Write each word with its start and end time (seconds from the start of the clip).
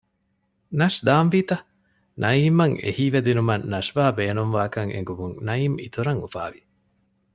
ނަޝް 0.79 0.99
ދާންވީ 1.07 1.39
ތަ؟ 1.49 1.57
ނައީމްއަށް 2.21 2.75
އެހީވެދިނުމަށް 2.83 3.65
ނަޝްވާ 3.71 4.03
ބޭނުންވާކަން 4.17 4.91
އެނގުމުން 4.95 5.35
ނައީމް 5.47 5.77
އިތުރަށް 5.83 6.21
އުފާވި 6.23 6.61